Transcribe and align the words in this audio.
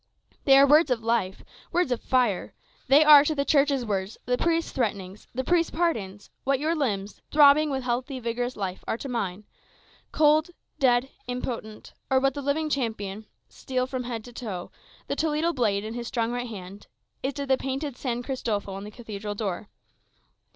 "They 0.45 0.57
are 0.57 0.65
words 0.65 0.89
of 0.89 1.03
life 1.03 1.43
words 1.71 1.91
of 1.91 2.01
fire. 2.01 2.55
They 2.87 3.03
are, 3.03 3.23
to 3.23 3.35
the 3.35 3.45
Church's 3.45 3.85
words, 3.85 4.17
the 4.25 4.35
priest's 4.35 4.71
threatenings, 4.71 5.27
the 5.35 5.43
priest's 5.43 5.69
pardons, 5.69 6.31
what 6.43 6.59
your 6.59 6.73
limbs, 6.73 7.21
throbbing 7.29 7.69
with 7.69 7.83
healthy 7.83 8.19
vigorous 8.19 8.57
life, 8.57 8.83
are 8.87 8.97
to 8.97 9.07
mine 9.07 9.43
cold, 10.11 10.49
dead, 10.79 11.09
impotent; 11.27 11.93
or 12.09 12.19
what 12.19 12.33
the 12.33 12.41
living 12.41 12.67
champion 12.67 13.27
steel 13.47 13.85
from 13.85 14.05
head 14.05 14.23
to 14.23 14.33
heel, 14.43 14.71
the 15.05 15.15
Toledo 15.15 15.53
blade 15.53 15.83
in 15.85 15.93
his 15.93 16.07
strong 16.07 16.31
right 16.31 16.47
hand 16.49 16.87
is 17.21 17.35
to 17.35 17.45
the 17.45 17.55
painted 17.55 17.95
San 17.95 18.23
Cristofro 18.23 18.73
on 18.73 18.83
the 18.85 18.89
Cathedral 18.89 19.35
door. 19.35 19.69